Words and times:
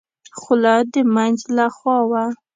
خوله 0.39 0.75
د 0.93 0.95
مينځ 1.15 1.39
له 1.57 1.65
خوا 1.75 1.97
وه. 2.09 2.23